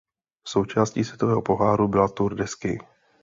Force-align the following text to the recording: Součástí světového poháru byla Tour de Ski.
Součástí 0.47 1.03
světového 1.03 1.41
poháru 1.41 1.87
byla 1.87 2.07
Tour 2.07 2.35
de 2.35 2.47
Ski. 2.47 2.79